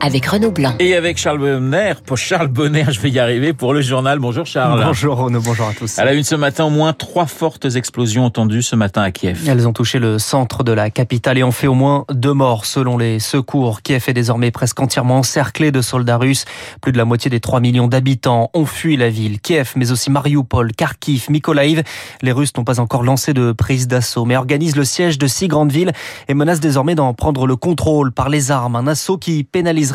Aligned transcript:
avec 0.00 0.26
Renaud 0.26 0.50
Blanc. 0.50 0.74
Et 0.78 0.94
avec 0.94 1.18
Charles 1.18 1.38
Bonner, 1.38 1.94
pour 2.04 2.16
Charles 2.16 2.48
Bonner, 2.48 2.86
je 2.90 3.00
vais 3.00 3.10
y 3.10 3.18
arriver 3.18 3.52
pour 3.52 3.72
le 3.72 3.80
journal. 3.80 4.18
Bonjour 4.18 4.46
Charles. 4.46 4.84
Bonjour 4.84 5.16
Renaud, 5.16 5.40
bonjour 5.40 5.66
à 5.66 5.72
tous. 5.72 5.98
À 5.98 6.04
la 6.04 6.14
une 6.14 6.24
ce 6.24 6.34
matin, 6.34 6.64
au 6.64 6.70
moins 6.70 6.92
trois 6.92 7.26
fortes 7.26 7.64
explosions 7.76 8.24
entendues 8.24 8.62
ce 8.62 8.76
matin 8.76 9.02
à 9.02 9.10
Kiev. 9.10 9.48
Elles 9.48 9.66
ont 9.66 9.72
touché 9.72 9.98
le 9.98 10.18
centre 10.18 10.64
de 10.64 10.72
la 10.72 10.90
capitale 10.90 11.38
et 11.38 11.42
ont 11.42 11.52
fait 11.52 11.66
au 11.66 11.74
moins 11.74 12.04
deux 12.12 12.32
morts 12.32 12.66
selon 12.66 12.98
les 12.98 13.18
secours. 13.18 13.82
Kiev 13.82 14.04
est 14.06 14.12
désormais 14.12 14.50
presque 14.50 14.80
entièrement 14.80 15.18
encerclé 15.18 15.72
de 15.72 15.80
soldats 15.80 16.18
russes. 16.18 16.44
Plus 16.80 16.92
de 16.92 16.98
la 16.98 17.04
moitié 17.04 17.30
des 17.30 17.40
3 17.40 17.60
millions 17.60 17.88
d'habitants 17.88 18.50
ont 18.54 18.66
fui 18.66 18.96
la 18.96 19.10
ville. 19.10 19.40
Kiev, 19.40 19.72
mais 19.76 19.90
aussi 19.90 20.10
Mariupol, 20.10 20.72
Kharkiv, 20.72 21.26
Mykolaiv. 21.30 21.82
Les 22.22 22.32
Russes 22.32 22.52
n'ont 22.56 22.64
pas 22.64 22.80
encore 22.80 23.02
lancé 23.02 23.32
de 23.32 23.52
prise 23.52 23.88
d'assaut, 23.88 24.24
mais 24.24 24.36
organisent 24.36 24.76
le 24.76 24.84
siège 24.84 25.18
de 25.18 25.26
six 25.26 25.48
grandes 25.48 25.72
villes 25.72 25.92
et 26.28 26.34
menacent 26.34 26.60
désormais 26.60 26.94
d'en 26.94 27.14
prendre 27.14 27.46
le 27.46 27.56
contrôle 27.56 28.12
par 28.12 28.28
les 28.28 28.50
armes. 28.50 28.76
Un 28.76 28.86
assaut 28.86 29.18
qui 29.18 29.44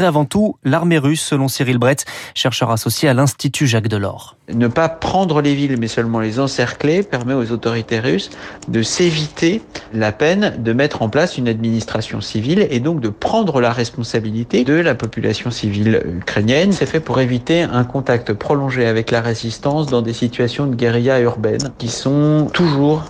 avant 0.05 0.25
tout 0.25 0.57
l'armée 0.63 0.97
russe, 0.97 1.21
selon 1.21 1.47
Cyril 1.47 1.77
Brett, 1.77 2.05
chercheur 2.35 2.71
associé 2.71 3.09
à 3.09 3.13
l'Institut 3.13 3.67
Jacques 3.67 3.87
Delors. 3.87 4.35
Ne 4.53 4.67
pas 4.67 4.89
prendre 4.89 5.41
les 5.41 5.53
villes, 5.53 5.77
mais 5.79 5.87
seulement 5.87 6.19
les 6.19 6.39
encercler, 6.39 7.03
permet 7.03 7.33
aux 7.33 7.51
autorités 7.51 7.99
russes 7.99 8.29
de 8.67 8.81
s'éviter 8.81 9.61
la 9.93 10.11
peine 10.11 10.55
de 10.57 10.73
mettre 10.73 11.01
en 11.01 11.09
place 11.09 11.37
une 11.37 11.47
administration 11.47 12.21
civile 12.21 12.67
et 12.69 12.79
donc 12.79 12.99
de 13.01 13.09
prendre 13.09 13.61
la 13.61 13.71
responsabilité 13.71 14.63
de 14.63 14.73
la 14.73 14.95
population 14.95 15.51
civile 15.51 16.01
ukrainienne. 16.17 16.71
C'est 16.71 16.85
fait 16.85 16.99
pour 16.99 17.19
éviter 17.19 17.61
un 17.61 17.83
contact 17.83 18.33
prolongé 18.33 18.85
avec 18.85 19.11
la 19.11 19.21
résistance 19.21 19.87
dans 19.87 20.01
des 20.01 20.13
situations 20.13 20.65
de 20.65 20.75
guérilla 20.75 21.19
urbaine 21.19 21.71
qui 21.77 21.89
sont 21.89 22.49
toujours 22.53 23.03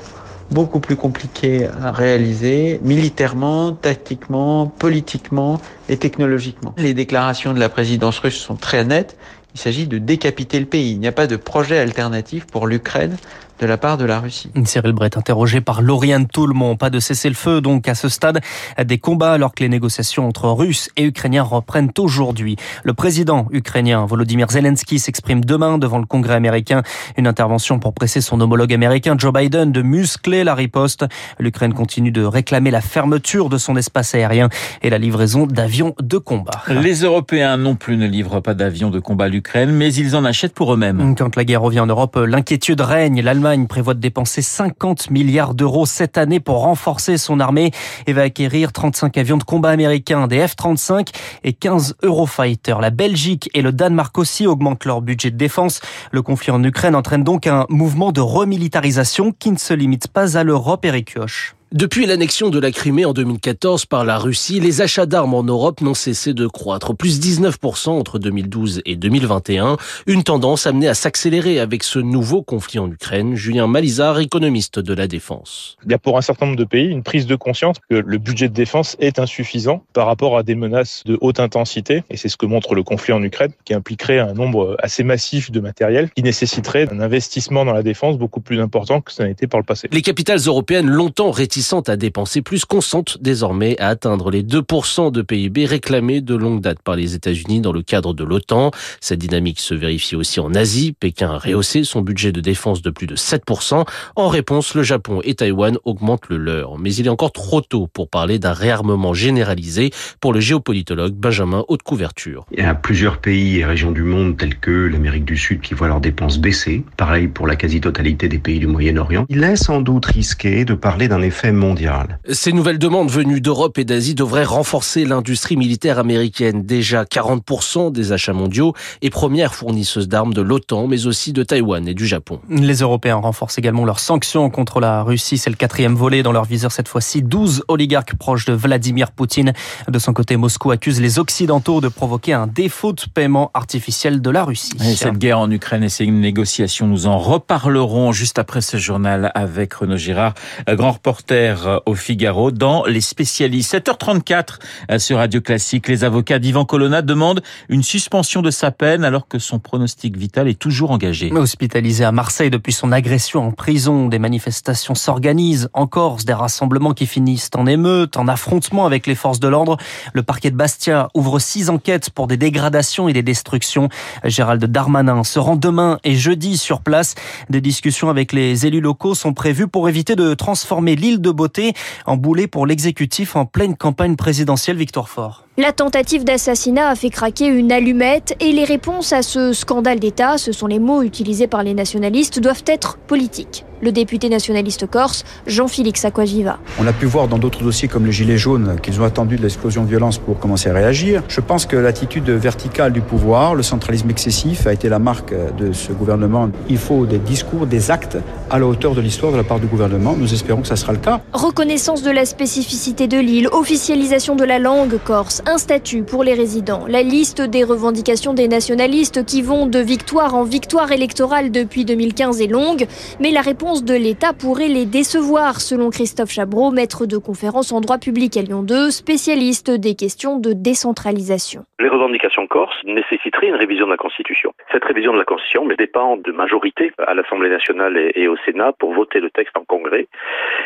beaucoup 0.51 0.79
plus 0.79 0.95
compliqué 0.95 1.67
à 1.81 1.91
réaliser 1.91 2.79
militairement, 2.83 3.71
tactiquement, 3.73 4.67
politiquement 4.67 5.59
et 5.87 5.97
technologiquement. 5.97 6.73
Les 6.77 6.93
déclarations 6.93 7.53
de 7.53 7.59
la 7.59 7.69
présidence 7.69 8.19
russe 8.19 8.37
sont 8.37 8.55
très 8.55 8.83
nettes. 8.83 9.17
Il 9.55 9.59
s'agit 9.59 9.87
de 9.87 9.97
décapiter 9.97 10.59
le 10.59 10.65
pays. 10.65 10.91
Il 10.91 10.99
n'y 10.99 11.07
a 11.07 11.11
pas 11.11 11.27
de 11.27 11.35
projet 11.35 11.79
alternatif 11.79 12.45
pour 12.45 12.67
l'Ukraine 12.67 13.17
de 13.59 13.65
la 13.65 13.77
part 13.77 13.97
de 13.97 14.05
la 14.05 14.19
Russie. 14.19 14.49
Cyril 14.65 14.93
Brett 14.93 15.17
interrogé 15.17 15.61
par 15.61 15.81
Lauriane 15.81 16.27
Toulmont. 16.27 16.75
Pas 16.77 16.89
de 16.89 16.99
cessez-le-feu 16.99 17.61
donc 17.61 17.87
à 17.87 17.95
ce 17.95 18.07
stade 18.07 18.39
des 18.83 18.97
combats 18.97 19.33
alors 19.33 19.53
que 19.53 19.63
les 19.63 19.69
négociations 19.69 20.27
entre 20.27 20.47
Russes 20.49 20.89
et 20.95 21.03
Ukrainiens 21.03 21.43
reprennent 21.43 21.91
aujourd'hui. 21.97 22.55
Le 22.83 22.93
président 22.93 23.47
ukrainien 23.51 24.05
Volodymyr 24.05 24.49
Zelensky 24.49 24.99
s'exprime 24.99 25.43
demain 25.43 25.77
devant 25.77 25.97
le 25.97 26.05
Congrès 26.05 26.35
américain. 26.35 26.83
Une 27.17 27.27
intervention 27.27 27.79
pour 27.79 27.93
presser 27.93 28.21
son 28.21 28.39
homologue 28.39 28.73
américain 28.73 29.15
Joe 29.17 29.33
Biden 29.33 29.71
de 29.71 29.81
muscler 29.81 30.43
la 30.43 30.55
riposte. 30.55 31.05
L'Ukraine 31.37 31.73
continue 31.73 32.11
de 32.11 32.23
réclamer 32.23 32.71
la 32.71 32.81
fermeture 32.81 33.49
de 33.49 33.57
son 33.57 33.75
espace 33.75 34.15
aérien 34.15 34.49
et 34.81 34.89
la 34.89 34.97
livraison 34.97 35.45
d'avions 35.45 35.95
de 35.99 36.17
combat. 36.17 36.63
Les 36.69 37.03
Européens 37.03 37.57
non 37.57 37.75
plus 37.75 37.97
ne 37.97 38.07
livrent 38.07 38.39
pas 38.39 38.53
d'avions 38.53 38.89
de 38.89 38.99
combat 38.99 39.25
à 39.25 39.29
l'Ukraine, 39.29 39.71
mais 39.71 39.93
ils 39.93 40.15
en 40.15 40.23
achètent 40.23 40.53
pour 40.53 40.73
eux-mêmes. 40.73 41.15
Quand 41.17 41.35
la 41.35 41.43
guerre 41.43 41.61
revient 41.61 41.81
en 41.81 41.87
Europe, 41.87 42.17
l'inquiétude 42.25 42.81
règne. 42.81 43.21
L'Allemagne 43.21 43.48
prévoit 43.67 43.93
de 43.93 43.99
dépenser 43.99 44.41
50 44.41 45.09
milliards 45.11 45.53
d'euros 45.53 45.85
cette 45.85 46.17
année 46.17 46.39
pour 46.39 46.59
renforcer 46.61 47.17
son 47.17 47.39
armée 47.39 47.71
et 48.07 48.13
va 48.13 48.23
acquérir 48.23 48.71
35 48.71 49.17
avions 49.17 49.37
de 49.37 49.43
combat 49.43 49.69
américains, 49.69 50.27
des 50.27 50.45
F-35 50.45 51.09
et 51.43 51.53
15 51.53 51.95
Eurofighter. 52.03 52.75
La 52.81 52.89
Belgique 52.89 53.49
et 53.53 53.61
le 53.61 53.71
Danemark 53.71 54.17
aussi 54.17 54.47
augmentent 54.47 54.85
leur 54.85 55.01
budget 55.01 55.31
de 55.31 55.37
défense. 55.37 55.81
Le 56.11 56.21
conflit 56.21 56.51
en 56.51 56.63
Ukraine 56.63 56.95
entraîne 56.95 57.23
donc 57.23 57.47
un 57.47 57.65
mouvement 57.69 58.11
de 58.11 58.21
remilitarisation 58.21 59.31
qui 59.31 59.51
ne 59.51 59.57
se 59.57 59.73
limite 59.73 60.07
pas 60.07 60.37
à 60.37 60.43
l'Europe, 60.43 60.85
Eric 60.85 61.13
Kioch. 61.13 61.58
Depuis 61.71 62.07
l'annexion 62.07 62.49
de 62.49 62.57
la 62.57 62.71
Crimée 62.71 63.05
en 63.05 63.13
2014 63.13 63.85
par 63.85 64.03
la 64.03 64.17
Russie, 64.17 64.59
les 64.59 64.81
achats 64.81 65.05
d'armes 65.05 65.35
en 65.35 65.43
Europe 65.43 65.81
n'ont 65.81 65.93
cessé 65.93 66.33
de 66.33 66.47
croître, 66.47 66.95
plus 66.95 67.19
19% 67.19 67.89
entre 67.89 68.17
2012 68.17 68.81
et 68.87 68.95
2021, 68.95 69.77
une 70.07 70.23
tendance 70.23 70.65
amenée 70.65 70.87
à 70.87 70.95
s'accélérer 70.95 71.59
avec 71.59 71.83
ce 71.83 71.99
nouveau 71.99 72.41
conflit 72.41 72.79
en 72.79 72.89
Ukraine. 72.89 73.35
Julien 73.35 73.67
Malizard, 73.67 74.17
économiste 74.17 74.79
de 74.79 74.95
la 74.95 75.07
défense. 75.07 75.77
Il 75.85 75.91
y 75.91 75.93
a 75.93 75.99
pour 75.99 76.17
un 76.17 76.23
certain 76.23 76.47
nombre 76.47 76.57
de 76.57 76.63
pays 76.63 76.87
une 76.87 77.03
prise 77.03 77.27
de 77.27 77.35
conscience 77.35 77.77
que 77.87 77.97
le 77.97 78.17
budget 78.17 78.49
de 78.49 78.55
défense 78.55 78.95
est 78.99 79.19
insuffisant 79.19 79.83
par 79.93 80.07
rapport 80.07 80.39
à 80.39 80.41
des 80.41 80.55
menaces 80.55 81.03
de 81.05 81.19
haute 81.21 81.39
intensité, 81.39 82.03
et 82.09 82.17
c'est 82.17 82.29
ce 82.29 82.37
que 82.37 82.47
montre 82.47 82.73
le 82.73 82.81
conflit 82.81 83.13
en 83.13 83.21
Ukraine, 83.21 83.51
qui 83.63 83.75
impliquerait 83.75 84.17
un 84.17 84.33
nombre 84.33 84.75
assez 84.79 85.03
massif 85.03 85.51
de 85.51 85.59
matériel, 85.59 86.09
qui 86.15 86.23
nécessiterait 86.23 86.91
un 86.91 86.99
investissement 86.99 87.63
dans 87.63 87.73
la 87.73 87.83
défense 87.83 88.17
beaucoup 88.17 88.41
plus 88.41 88.59
important 88.59 89.01
que 89.01 89.11
ça 89.11 89.23
n'a 89.23 89.29
été 89.29 89.45
par 89.45 89.59
le 89.59 89.65
passé. 89.65 89.87
Les 89.91 90.01
capitales 90.01 90.39
européennes, 90.39 90.89
longtemps 90.89 91.29
réticentes 91.29 91.58
à 91.87 91.97
dépenser 91.97 92.41
plus, 92.41 92.65
consentent 92.65 93.17
désormais 93.21 93.77
à 93.79 93.89
atteindre 93.89 94.31
les 94.31 94.43
2% 94.43 95.11
de 95.11 95.21
PIB 95.21 95.65
réclamés 95.65 96.21
de 96.21 96.33
longue 96.33 96.61
date 96.61 96.81
par 96.81 96.95
les 96.95 97.15
États-Unis 97.15 97.59
dans 97.59 97.73
le 97.73 97.81
cadre 97.81 98.13
de 98.13 98.23
l'OTAN. 98.23 98.71
Cette 99.01 99.19
dynamique 99.19 99.59
se 99.59 99.73
vérifie 99.73 100.15
aussi 100.15 100.39
en 100.39 100.53
Asie. 100.55 100.95
Pékin 100.97 101.31
a 101.31 101.37
rehaussé 101.37 101.83
son 101.83 102.01
budget 102.01 102.31
de 102.31 102.39
défense 102.39 102.81
de 102.81 102.89
plus 102.89 103.07
de 103.07 103.15
7%. 103.15 103.85
En 104.15 104.27
réponse, 104.29 104.73
le 104.73 104.83
Japon 104.83 105.19
et 105.23 105.35
Taïwan 105.35 105.77
augmentent 105.83 106.29
le 106.29 106.37
leur. 106.37 106.79
Mais 106.79 106.93
il 106.95 107.07
est 107.07 107.09
encore 107.09 107.33
trop 107.33 107.61
tôt 107.61 107.87
pour 107.87 108.09
parler 108.09 108.39
d'un 108.39 108.53
réarmement 108.53 109.13
généralisé 109.13 109.91
pour 110.21 110.33
le 110.33 110.39
géopolitologue 110.39 111.13
Benjamin 111.13 111.65
Haute 111.67 111.83
Couverture. 111.83 112.45
Il 112.51 112.63
y 112.63 112.65
a 112.65 112.73
plusieurs 112.73 113.17
pays 113.17 113.59
et 113.59 113.65
régions 113.65 113.91
du 113.91 114.03
monde 114.03 114.37
tels 114.37 114.57
que 114.57 114.71
l'Amérique 114.71 115.25
du 115.25 115.37
Sud 115.37 115.61
qui 115.61 115.73
voient 115.73 115.89
leurs 115.89 116.01
dépenses 116.01 116.39
baisser. 116.39 116.83
Pareil 116.95 117.27
pour 117.27 117.47
la 117.47 117.55
quasi-totalité 117.55 118.29
des 118.29 118.39
pays 118.39 118.59
du 118.59 118.67
Moyen-Orient. 118.67 119.25
Il 119.29 119.43
est 119.43 119.57
sans 119.57 119.81
doute 119.81 120.05
risqué 120.05 120.63
de 120.65 120.73
parler 120.73 121.07
d'un 121.07 121.21
effet 121.21 121.48
mondial. 121.51 122.19
Ces 122.29 122.51
nouvelles 122.51 122.79
demandes 122.79 123.09
venues 123.09 123.41
d'Europe 123.41 123.77
et 123.77 123.85
d'Asie 123.85 124.15
devraient 124.15 124.43
renforcer 124.43 125.05
l'industrie 125.05 125.57
militaire 125.57 125.99
américaine, 125.99 126.63
déjà 126.63 127.03
40% 127.03 127.91
des 127.91 128.11
achats 128.11 128.33
mondiaux 128.33 128.73
et 129.01 129.09
première 129.09 129.55
fournisseuse 129.55 130.07
d'armes 130.07 130.33
de 130.33 130.41
l'OTAN, 130.41 130.87
mais 130.87 131.07
aussi 131.07 131.33
de 131.33 131.43
Taïwan 131.43 131.87
et 131.87 131.93
du 131.93 132.05
Japon. 132.05 132.39
Les 132.49 132.77
Européens 132.77 133.17
renforcent 133.17 133.57
également 133.57 133.85
leurs 133.85 133.99
sanctions 133.99 134.49
contre 134.49 134.79
la 134.79 135.03
Russie. 135.03 135.37
C'est 135.37 135.49
le 135.49 135.55
quatrième 135.55 135.95
volet 135.95 136.23
dans 136.23 136.31
leur 136.31 136.45
viseur 136.45 136.71
cette 136.71 136.87
fois-ci. 136.87 137.21
12 137.21 137.63
oligarques 137.67 138.15
proches 138.15 138.45
de 138.45 138.53
Vladimir 138.53 139.11
Poutine. 139.11 139.53
De 139.87 139.99
son 139.99 140.13
côté, 140.13 140.37
Moscou 140.37 140.71
accuse 140.71 140.99
les 141.01 141.19
Occidentaux 141.19 141.81
de 141.81 141.87
provoquer 141.87 142.33
un 142.33 142.47
défaut 142.47 142.93
de 142.93 143.01
paiement 143.13 143.51
artificiel 143.53 144.21
de 144.21 144.29
la 144.29 144.43
Russie. 144.43 144.73
Et 144.83 144.95
cette 144.95 145.17
guerre 145.17 145.39
en 145.39 145.49
Ukraine 145.49 145.83
et 145.83 145.89
ces 145.89 146.05
négociations, 146.05 146.87
nous 146.87 147.07
en 147.07 147.17
reparlerons 147.17 148.11
juste 148.11 148.39
après 148.39 148.61
ce 148.61 148.77
journal 148.77 149.31
avec 149.35 149.73
Renaud 149.73 149.97
Girard, 149.97 150.33
grand 150.67 150.91
reporter 150.91 151.38
au 151.85 151.95
Figaro 151.95 152.51
dans 152.51 152.85
Les 152.85 153.01
Spécialistes. 153.01 153.73
7h34 153.73 154.99
sur 154.99 155.17
Radio 155.17 155.41
Classique. 155.41 155.87
Les 155.87 156.03
avocats 156.03 156.39
d'Ivan 156.39 156.65
Colonna 156.65 157.01
demandent 157.01 157.41
une 157.69 157.83
suspension 157.83 158.41
de 158.41 158.51
sa 158.51 158.71
peine 158.71 159.03
alors 159.03 159.27
que 159.27 159.39
son 159.39 159.59
pronostic 159.59 160.17
vital 160.17 160.47
est 160.47 160.59
toujours 160.59 160.91
engagé. 160.91 161.31
Hospitalisé 161.31 162.03
à 162.03 162.11
Marseille 162.11 162.49
depuis 162.49 162.73
son 162.73 162.91
agression 162.91 163.47
en 163.47 163.51
prison, 163.51 164.07
des 164.07 164.19
manifestations 164.19 164.95
s'organisent 164.95 165.69
en 165.73 165.87
Corse, 165.87 166.25
des 166.25 166.33
rassemblements 166.33 166.93
qui 166.93 167.05
finissent 167.05 167.49
en 167.55 167.65
émeute, 167.65 168.17
en 168.17 168.27
affrontement 168.27 168.85
avec 168.85 169.07
les 169.07 169.15
forces 169.15 169.39
de 169.39 169.47
l'ordre. 169.47 169.77
Le 170.13 170.23
parquet 170.23 170.51
de 170.51 170.55
Bastia 170.55 171.09
ouvre 171.13 171.39
six 171.39 171.69
enquêtes 171.69 172.09
pour 172.09 172.27
des 172.27 172.37
dégradations 172.37 173.07
et 173.07 173.13
des 173.13 173.23
destructions. 173.23 173.89
Gérald 174.23 174.63
Darmanin 174.65 175.23
se 175.23 175.39
rend 175.39 175.55
demain 175.55 175.99
et 176.03 176.15
jeudi 176.15 176.57
sur 176.57 176.81
place. 176.81 177.15
Des 177.49 177.61
discussions 177.61 178.09
avec 178.09 178.33
les 178.33 178.65
élus 178.65 178.81
locaux 178.81 179.15
sont 179.15 179.33
prévues 179.33 179.67
pour 179.67 179.89
éviter 179.89 180.15
de 180.15 180.33
transformer 180.33 180.95
l'île 180.95 181.21
de 181.21 181.28
beauté 181.33 181.73
en 182.05 182.17
boulet 182.17 182.47
pour 182.47 182.65
l'exécutif 182.65 183.35
en 183.35 183.45
pleine 183.45 183.75
campagne 183.75 184.15
présidentielle 184.15 184.77
Victoire 184.77 185.09
Fort. 185.09 185.45
La 185.61 185.73
tentative 185.73 186.23
d'assassinat 186.23 186.87
a 186.87 186.95
fait 186.95 187.09
craquer 187.09 187.47
une 187.47 187.73
allumette 187.73 188.33
et 188.39 188.53
les 188.53 188.63
réponses 188.63 189.11
à 189.11 189.21
ce 189.21 189.51
scandale 189.51 189.99
d'État, 189.99 190.37
ce 190.37 190.53
sont 190.53 190.67
les 190.67 190.79
mots 190.79 191.03
utilisés 191.03 191.47
par 191.47 191.63
les 191.63 191.73
nationalistes, 191.73 192.39
doivent 192.39 192.63
être 192.65 192.97
politiques. 192.97 193.65
Le 193.81 193.93
député 193.93 194.27
nationaliste 194.27 194.87
corse, 194.87 195.23
Jean-Félix 195.47 196.03
Aquaviva. 196.03 196.59
On 196.81 196.87
a 196.87 196.91
pu 196.91 197.05
voir 197.05 197.29
dans 197.29 197.37
d'autres 197.37 197.63
dossiers 197.63 197.87
comme 197.87 198.05
le 198.05 198.11
Gilet 198.11 198.37
jaune 198.37 198.77
qu'ils 198.83 198.99
ont 198.99 199.05
attendu 199.05 199.37
de 199.37 199.41
l'explosion 199.41 199.83
de 199.83 199.87
violence 199.87 200.17
pour 200.17 200.37
commencer 200.37 200.69
à 200.69 200.73
réagir. 200.73 201.23
Je 201.29 201.39
pense 201.39 201.65
que 201.65 201.77
l'attitude 201.77 202.29
verticale 202.29 202.91
du 202.91 202.99
pouvoir, 202.99 203.55
le 203.55 203.63
centralisme 203.63 204.09
excessif 204.09 204.67
a 204.67 204.73
été 204.73 204.89
la 204.89 204.99
marque 204.99 205.33
de 205.57 205.71
ce 205.71 205.93
gouvernement. 205.93 206.49
Il 206.67 206.77
faut 206.77 207.05
des 207.05 207.19
discours, 207.19 207.67
des 207.67 207.89
actes 207.89 208.17
à 208.49 208.59
la 208.59 208.65
hauteur 208.65 208.95
de 208.95 209.01
l'histoire 209.01 209.31
de 209.31 209.37
la 209.37 209.45
part 209.45 209.61
du 209.61 209.67
gouvernement. 209.67 210.13
Nous 210.17 210.33
espérons 210.33 210.61
que 210.61 210.67
ça 210.67 210.75
sera 210.75 210.91
le 210.91 210.99
cas. 210.99 211.21
Reconnaissance 211.31 212.03
de 212.03 212.11
la 212.11 212.25
spécificité 212.25 213.07
de 213.07 213.17
l'île, 213.17 213.47
officialisation 213.47 214.35
de 214.35 214.43
la 214.43 214.59
langue 214.59 214.97
corse, 215.05 215.41
un 215.49 215.57
statut 215.57 216.03
pour 216.03 216.23
les 216.23 216.35
résidents. 216.35 216.85
La 216.87 217.01
liste 217.01 217.41
des 217.41 217.63
revendications 217.63 218.35
des 218.35 218.47
nationalistes 218.47 219.25
qui 219.25 219.41
vont 219.41 219.65
de 219.65 219.79
victoire 219.79 220.35
en 220.35 220.43
victoire 220.43 220.91
électorale 220.91 221.51
depuis 221.51 221.85
2015 221.85 222.39
est 222.43 222.47
longue, 222.47 222.85
mais 223.19 223.31
la 223.31 223.41
réponse 223.41 223.83
de 223.83 223.95
l'État 223.95 224.33
pourrait 224.33 224.67
les 224.67 224.85
décevoir, 224.85 225.59
selon 225.59 225.89
Christophe 225.89 226.29
Chabreau, 226.29 226.69
maître 226.69 227.07
de 227.07 227.17
conférence 227.17 227.71
en 227.71 227.81
droit 227.81 227.97
public 227.97 228.37
à 228.37 228.41
Lyon 228.41 228.61
2, 228.61 228.91
spécialiste 228.91 229.71
des 229.71 229.95
questions 229.95 230.37
de 230.37 230.53
décentralisation. 230.53 231.65
Les 231.79 231.89
revendications 231.89 232.45
corse 232.45 232.75
nécessiteraient 232.83 233.47
une 233.47 233.55
révision 233.55 233.85
de 233.87 233.91
la 233.91 233.97
Constitution. 233.97 234.53
Cette 234.71 234.85
révision 234.85 235.13
de 235.13 235.17
la 235.17 235.25
Constitution 235.25 235.65
dépend 235.79 236.17
de 236.17 236.31
majorité 236.31 236.91
à 236.99 237.13
l'Assemblée 237.13 237.49
nationale 237.49 238.11
et 238.13 238.27
au 238.27 238.35
Sénat 238.45 238.73
pour 238.77 238.93
voter 238.93 239.19
le 239.19 239.31
texte 239.31 239.57
en 239.57 239.63
Congrès. 239.63 240.07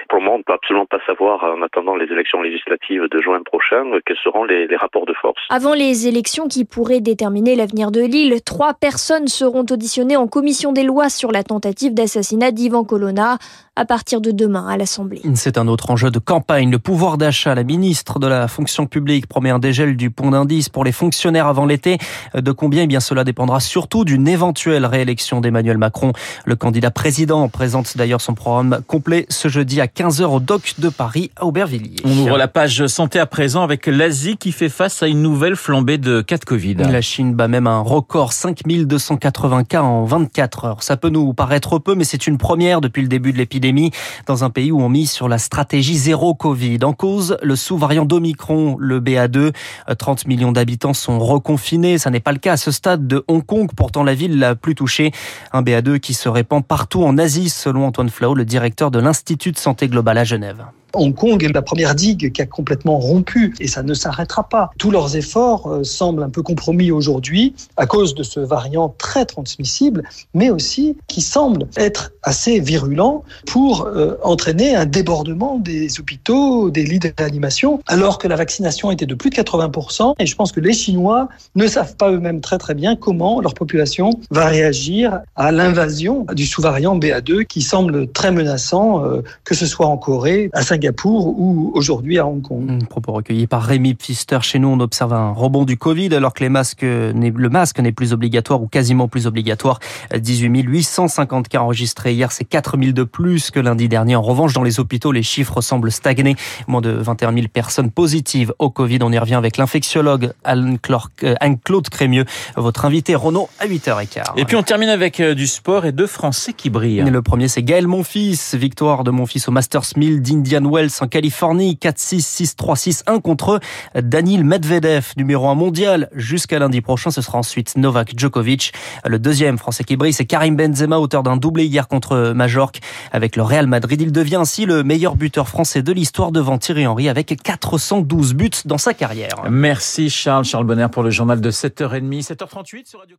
Pour 0.09 0.19
le 0.19 0.25
moment, 0.25 0.35
on 0.35 0.39
ne 0.39 0.43
peut 0.43 0.53
absolument 0.53 0.87
pas 0.87 0.99
savoir, 1.05 1.43
en 1.43 1.61
attendant 1.61 1.95
les 1.95 2.11
élections 2.11 2.41
législatives 2.41 3.07
de 3.07 3.21
juin 3.21 3.41
prochain, 3.43 3.85
quels 4.05 4.17
seront 4.17 4.43
les, 4.43 4.67
les 4.73 4.77
rapports 4.77 5.05
de 5.05 5.13
force. 5.21 5.39
Avant 5.49 5.73
les 5.73 6.07
élections 6.07 6.47
qui 6.47 6.65
pourraient 6.65 6.99
déterminer 6.99 7.55
l'avenir 7.55 7.91
de 7.91 8.01
l'île, 8.01 8.41
trois 8.43 8.73
personnes 8.73 9.27
seront 9.27 9.65
auditionnées 9.69 10.17
en 10.17 10.27
commission 10.27 10.73
des 10.73 10.83
lois 10.83 11.09
sur 11.09 11.31
la 11.31 11.43
tentative 11.43 11.93
d'assassinat 11.93 12.51
d'Ivan 12.51 12.83
Colonna 12.83 13.37
à 13.75 13.85
partir 13.85 14.21
de 14.21 14.31
demain 14.31 14.67
à 14.67 14.77
l'Assemblée. 14.77 15.21
C'est 15.33 15.57
un 15.57 15.67
autre 15.67 15.89
enjeu 15.89 16.11
de 16.11 16.19
campagne. 16.19 16.69
Le 16.69 16.79
pouvoir 16.79 17.17
d'achat, 17.17 17.55
la 17.55 17.63
ministre 17.63 18.19
de 18.19 18.27
la 18.27 18.47
fonction 18.47 18.85
publique 18.85 19.27
promet 19.27 19.49
un 19.49 19.59
dégel 19.59 19.95
du 19.97 20.11
pont 20.11 20.31
d'indice 20.31 20.69
pour 20.69 20.83
les 20.83 20.91
fonctionnaires 20.91 21.47
avant 21.47 21.65
l'été. 21.65 21.97
De 22.35 22.51
combien? 22.51 22.83
Eh 22.83 22.87
bien, 22.87 22.99
cela 22.99 23.23
dépendra 23.23 23.59
surtout 23.59 24.05
d'une 24.05 24.27
éventuelle 24.27 24.85
réélection 24.85 25.41
d'Emmanuel 25.41 25.77
Macron. 25.77 26.13
Le 26.45 26.55
candidat 26.55 26.91
président 26.91 27.47
présente 27.49 27.97
d'ailleurs 27.97 28.21
son 28.21 28.35
programme 28.35 28.81
complet 28.85 29.25
ce 29.29 29.47
jeudi 29.47 29.81
à 29.81 29.87
15h 29.87 30.25
au 30.25 30.39
doc 30.39 30.75
de 30.77 30.89
Paris 30.89 31.31
à 31.35 31.45
Aubervilliers. 31.45 32.01
On 32.05 32.17
ouvre 32.17 32.37
la 32.37 32.47
page 32.47 32.85
santé 32.87 33.19
à 33.19 33.25
présent 33.25 33.63
avec 33.63 33.87
l'Asie 33.87 34.37
qui 34.37 34.51
fait 34.51 34.62
face 34.69 35.03
à 35.03 35.07
une 35.07 35.21
nouvelle 35.21 35.55
flambée 35.55 35.97
de 35.97 36.21
cas 36.21 36.37
de 36.37 36.45
Covid. 36.45 36.75
La 36.75 37.01
Chine 37.01 37.33
bat 37.33 37.47
même 37.47 37.67
un 37.67 37.79
record 37.79 38.33
5280 38.33 39.63
cas 39.63 39.81
en 39.81 40.03
24 40.05 40.65
heures. 40.65 40.83
Ça 40.83 40.97
peut 40.97 41.09
nous 41.09 41.33
paraître 41.33 41.79
peu, 41.79 41.95
mais 41.95 42.03
c'est 42.03 42.27
une 42.27 42.37
première 42.37 42.81
depuis 42.81 43.01
le 43.01 43.07
début 43.07 43.33
de 43.33 43.37
l'épidémie 43.37 43.91
dans 44.25 44.43
un 44.43 44.49
pays 44.49 44.71
où 44.71 44.81
on 44.81 44.89
mise 44.89 45.11
sur 45.11 45.27
la 45.27 45.37
stratégie 45.37 45.97
zéro 45.97 46.33
Covid. 46.33 46.79
En 46.83 46.93
cause, 46.93 47.37
le 47.41 47.55
sous-variant 47.55 48.05
d'Omicron, 48.05 48.75
le 48.79 48.99
BA2. 48.99 49.53
30 49.97 50.27
millions 50.27 50.51
d'habitants 50.51 50.93
sont 50.93 51.19
reconfinés. 51.19 51.97
Ça 51.97 52.09
n'est 52.09 52.19
pas 52.19 52.31
le 52.31 52.39
cas 52.39 52.53
à 52.53 52.57
ce 52.57 52.71
stade 52.71 53.07
de 53.07 53.23
Hong 53.27 53.45
Kong, 53.45 53.69
pourtant 53.75 54.03
la 54.03 54.13
ville 54.13 54.39
la 54.39 54.55
plus 54.55 54.75
touchée. 54.75 55.11
Un 55.51 55.61
BA2 55.61 55.99
qui 55.99 56.13
se 56.13 56.29
répand 56.29 56.65
partout 56.65 57.03
en 57.03 57.17
Asie, 57.17 57.49
selon 57.49 57.85
Antoine 57.85 58.09
Flau, 58.09 58.35
le 58.35 58.45
directeur 58.45 58.91
de 58.91 58.99
l'Institut 58.99 59.51
de 59.51 59.57
santé 59.57 59.87
globale 59.87 60.17
à 60.17 60.23
Genève. 60.23 60.65
Hong 60.95 61.15
Kong 61.15 61.43
est 61.43 61.51
la 61.51 61.63
première 61.63 61.95
digue 61.95 62.31
qui 62.31 62.41
a 62.41 62.45
complètement 62.45 62.99
rompu 62.99 63.55
et 63.59 63.67
ça 63.67 63.81
ne 63.81 63.95
s'arrêtera 63.95 64.47
pas. 64.47 64.69
Tous 64.77 64.91
leurs 64.91 65.15
efforts 65.15 65.67
euh, 65.67 65.83
semblent 65.83 66.21
un 66.21 66.29
peu 66.29 66.43
compromis 66.43 66.91
aujourd'hui 66.91 67.55
à 67.77 67.87
cause 67.87 68.13
de 68.13 68.21
ce 68.21 68.39
variant 68.39 68.93
très 68.99 69.25
transmissible, 69.25 70.03
mais 70.35 70.51
aussi 70.51 70.95
qui 71.07 71.21
semble 71.21 71.67
être 71.77 72.11
assez 72.21 72.59
virulent 72.59 73.23
pour 73.47 73.87
euh, 73.87 74.17
entraîner 74.21 74.75
un 74.75 74.85
débordement 74.85 75.57
des 75.57 75.99
hôpitaux, 75.99 76.69
des 76.69 76.83
lits 76.83 76.99
de 76.99 77.11
réanimation, 77.17 77.81
alors 77.87 78.19
que 78.19 78.27
la 78.27 78.35
vaccination 78.35 78.91
était 78.91 79.07
de 79.07 79.15
plus 79.15 79.31
de 79.31 79.35
80%. 79.35 80.13
Et 80.19 80.27
je 80.27 80.35
pense 80.35 80.51
que 80.51 80.59
les 80.59 80.73
Chinois 80.73 81.27
ne 81.55 81.65
savent 81.65 81.95
pas 81.95 82.11
eux-mêmes 82.11 82.39
très 82.39 82.59
très 82.59 82.75
bien 82.75 82.95
comment 82.95 83.41
leur 83.41 83.55
population 83.55 84.11
va 84.29 84.45
réagir 84.45 85.21
à 85.35 85.51
l'invasion 85.51 86.27
du 86.33 86.45
sous-variant 86.45 86.99
BA2 86.99 87.45
qui 87.45 87.63
semble 87.63 88.11
très 88.11 88.31
menaçant, 88.31 89.03
euh, 89.03 89.23
que 89.43 89.55
ce 89.55 89.65
soit 89.65 89.87
en 89.87 89.97
Corée, 89.97 90.51
à 90.53 90.61
Singapour, 90.61 90.82
Singapour 90.83 91.27
ou 91.27 91.71
aujourd'hui 91.75 92.19
à 92.19 92.27
Hong 92.27 92.41
Kong. 92.41 92.69
Un 92.69 92.85
propos 92.85 93.13
recueilli 93.13 93.47
par 93.47 93.63
Rémi 93.63 93.93
Pfister. 93.93 94.39
Chez 94.41 94.59
nous, 94.59 94.67
on 94.67 94.81
observe 94.81 95.13
un 95.13 95.31
rebond 95.31 95.63
du 95.63 95.77
Covid 95.77 96.13
alors 96.13 96.33
que 96.33 96.43
les 96.43 96.49
masques 96.49 96.81
le 96.81 97.49
masque 97.49 97.79
n'est 97.79 97.93
plus 97.93 98.11
obligatoire 98.11 98.61
ou 98.61 98.67
quasiment 98.67 99.07
plus 99.07 99.25
obligatoire. 99.25 99.79
18 100.13 100.63
850 100.63 101.47
cas 101.47 101.59
enregistrés 101.59 102.13
hier, 102.13 102.33
c'est 102.33 102.43
4 102.43 102.77
000 102.77 102.91
de 102.91 103.03
plus 103.03 103.49
que 103.49 103.61
lundi 103.61 103.87
dernier. 103.87 104.17
En 104.17 104.21
revanche, 104.21 104.51
dans 104.51 104.63
les 104.63 104.81
hôpitaux, 104.81 105.13
les 105.13 105.23
chiffres 105.23 105.61
semblent 105.61 105.89
stagner. 105.89 106.35
Moins 106.67 106.81
de 106.81 106.89
21 106.89 107.33
000 107.33 107.47
personnes 107.47 107.89
positives 107.89 108.53
au 108.59 108.69
Covid. 108.69 108.99
On 109.03 109.11
y 109.13 109.17
revient 109.17 109.35
avec 109.35 109.55
l'infectiologue 109.55 110.33
Anne-Claude 110.43 111.89
Crémieux, 111.89 112.25
votre 112.57 112.83
invité 112.83 113.15
Renaud 113.15 113.47
à 113.59 113.67
8h15. 113.67 114.33
Et 114.35 114.43
puis 114.43 114.57
on 114.57 114.63
termine 114.63 114.89
avec 114.89 115.21
euh, 115.21 115.33
du 115.33 115.47
sport 115.47 115.85
et 115.85 115.93
deux 115.93 116.07
Français 116.07 116.51
qui 116.51 116.69
brillent. 116.69 117.03
le 117.09 117.21
premier, 117.21 117.47
c'est 117.47 117.63
Gaël 117.63 117.87
Monfils. 117.87 118.37
Victoire 118.53 119.05
de 119.05 119.11
Monfils 119.11 119.43
au 119.47 119.51
Masters 119.51 119.85
1000 119.95 120.21
d'Indian 120.21 120.72
Wells 120.73 120.91
en 121.01 121.07
Californie, 121.07 121.77
4-6, 121.79 122.55
6-3, 122.55 123.03
6-1 123.05 123.21
contre 123.21 123.59
Daniil 123.95 124.43
Medvedev, 124.43 125.13
numéro 125.17 125.47
1 125.47 125.55
mondial. 125.55 126.09
Jusqu'à 126.15 126.57
lundi 126.57 126.81
prochain, 126.81 127.11
ce 127.11 127.21
sera 127.21 127.37
ensuite 127.37 127.77
Novak 127.77 128.13
Djokovic. 128.17 128.73
Le 129.05 129.19
deuxième 129.19 129.57
français 129.57 129.83
qui 129.83 129.95
brille, 129.95 130.13
c'est 130.13 130.25
Karim 130.25 130.55
Benzema, 130.55 130.97
auteur 130.97 131.21
d'un 131.21 131.37
doublé 131.37 131.65
hier 131.65 131.87
contre 131.87 132.33
Majorque 132.33 132.79
avec 133.11 133.35
le 133.35 133.43
Real 133.43 133.67
Madrid. 133.67 134.01
Il 134.01 134.11
devient 134.11 134.37
ainsi 134.37 134.65
le 134.65 134.83
meilleur 134.83 135.15
buteur 135.15 135.47
français 135.47 135.83
de 135.83 135.91
l'histoire 135.91 136.31
devant 136.31 136.57
Thierry 136.57 136.87
Henry 136.87 137.09
avec 137.09 137.35
412 137.41 138.33
buts 138.33 138.49
dans 138.65 138.79
sa 138.79 138.93
carrière. 138.93 139.43
Merci 139.49 140.09
Charles, 140.09 140.45
Charles 140.45 140.65
Bonner 140.65 140.87
pour 140.91 141.03
le 141.03 141.11
journal 141.11 141.39
de 141.39 141.51
7h30, 141.51 142.25
7h38 142.25 142.89
sur 142.89 142.99
Radio 142.99 143.15